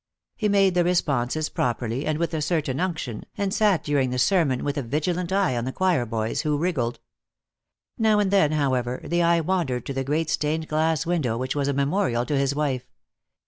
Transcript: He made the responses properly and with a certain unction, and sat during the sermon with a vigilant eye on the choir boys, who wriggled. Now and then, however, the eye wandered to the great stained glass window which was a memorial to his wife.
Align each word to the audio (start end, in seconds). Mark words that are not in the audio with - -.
He 0.35 0.49
made 0.49 0.73
the 0.73 0.83
responses 0.83 1.47
properly 1.49 2.07
and 2.07 2.17
with 2.17 2.33
a 2.33 2.41
certain 2.41 2.79
unction, 2.79 3.23
and 3.37 3.53
sat 3.53 3.83
during 3.83 4.09
the 4.09 4.17
sermon 4.17 4.63
with 4.63 4.75
a 4.75 4.81
vigilant 4.81 5.31
eye 5.31 5.55
on 5.55 5.63
the 5.65 5.71
choir 5.71 6.07
boys, 6.07 6.41
who 6.41 6.57
wriggled. 6.57 6.99
Now 7.99 8.17
and 8.17 8.31
then, 8.31 8.53
however, 8.53 9.01
the 9.03 9.21
eye 9.21 9.41
wandered 9.41 9.85
to 9.85 9.93
the 9.93 10.03
great 10.03 10.31
stained 10.31 10.67
glass 10.67 11.05
window 11.05 11.37
which 11.37 11.55
was 11.55 11.67
a 11.67 11.73
memorial 11.73 12.25
to 12.25 12.35
his 12.35 12.55
wife. 12.55 12.89